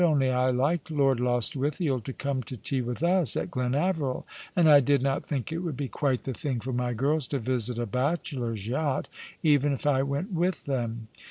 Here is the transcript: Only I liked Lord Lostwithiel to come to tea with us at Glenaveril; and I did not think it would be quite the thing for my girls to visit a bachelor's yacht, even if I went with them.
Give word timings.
Only 0.03 0.31
I 0.31 0.49
liked 0.49 0.89
Lord 0.89 1.19
Lostwithiel 1.19 1.99
to 1.99 2.11
come 2.11 2.41
to 2.49 2.57
tea 2.57 2.81
with 2.81 3.03
us 3.03 3.37
at 3.37 3.51
Glenaveril; 3.51 4.25
and 4.55 4.67
I 4.67 4.79
did 4.79 5.03
not 5.03 5.23
think 5.23 5.51
it 5.51 5.59
would 5.59 5.77
be 5.77 5.87
quite 5.89 6.23
the 6.23 6.33
thing 6.33 6.59
for 6.59 6.73
my 6.73 6.93
girls 6.93 7.27
to 7.27 7.37
visit 7.37 7.77
a 7.77 7.85
bachelor's 7.85 8.67
yacht, 8.67 9.09
even 9.43 9.73
if 9.73 9.85
I 9.85 10.01
went 10.01 10.31
with 10.33 10.63
them. 10.63 11.07